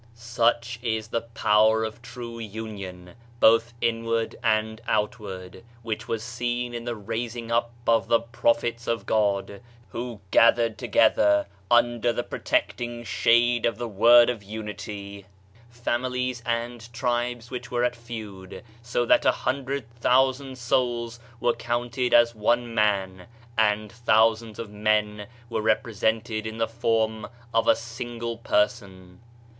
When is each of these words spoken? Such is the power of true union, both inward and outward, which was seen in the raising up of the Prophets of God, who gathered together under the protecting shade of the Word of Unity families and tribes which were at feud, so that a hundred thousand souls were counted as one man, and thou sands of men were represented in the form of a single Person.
Such 0.15 0.79
is 0.81 1.09
the 1.09 1.21
power 1.21 1.83
of 1.83 2.01
true 2.01 2.39
union, 2.39 3.13
both 3.39 3.71
inward 3.81 4.35
and 4.43 4.81
outward, 4.87 5.63
which 5.83 6.07
was 6.07 6.23
seen 6.23 6.73
in 6.73 6.85
the 6.85 6.95
raising 6.95 7.51
up 7.51 7.69
of 7.85 8.07
the 8.07 8.19
Prophets 8.19 8.87
of 8.87 9.05
God, 9.05 9.61
who 9.89 10.19
gathered 10.31 10.79
together 10.79 11.45
under 11.69 12.11
the 12.11 12.23
protecting 12.23 13.03
shade 13.03 13.63
of 13.67 13.77
the 13.77 13.87
Word 13.87 14.31
of 14.31 14.41
Unity 14.41 15.27
families 15.69 16.41
and 16.47 16.91
tribes 16.91 17.51
which 17.51 17.69
were 17.69 17.83
at 17.83 17.95
feud, 17.95 18.63
so 18.81 19.05
that 19.05 19.23
a 19.23 19.29
hundred 19.31 19.87
thousand 19.97 20.57
souls 20.57 21.19
were 21.39 21.53
counted 21.53 22.11
as 22.11 22.33
one 22.33 22.73
man, 22.73 23.27
and 23.55 23.93
thou 24.05 24.33
sands 24.33 24.57
of 24.57 24.71
men 24.71 25.27
were 25.47 25.61
represented 25.61 26.47
in 26.47 26.57
the 26.57 26.67
form 26.67 27.27
of 27.53 27.67
a 27.67 27.75
single 27.75 28.39
Person. 28.39 29.19